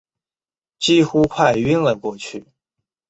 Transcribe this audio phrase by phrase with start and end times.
[0.79, 2.47] 几乎快晕了过去